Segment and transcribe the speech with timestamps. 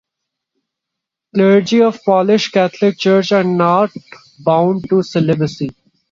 [1.31, 3.91] Clergy of the Polish Catholic Church are not
[4.39, 5.75] bound to celibacy.